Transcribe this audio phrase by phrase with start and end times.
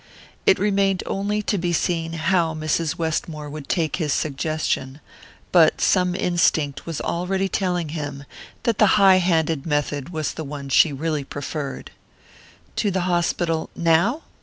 [0.47, 2.97] It remained only to be seen how Mrs.
[2.97, 4.99] Westmore would take his suggestion;
[5.51, 8.23] but some instinct was already telling him
[8.63, 11.91] that the highhanded method was the one she really preferred.
[12.77, 14.23] "To the hospital now?